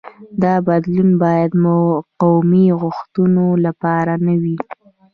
[0.43, 1.51] دا بدلون باید
[2.21, 4.57] قومي غوښتنو لپاره نه وي.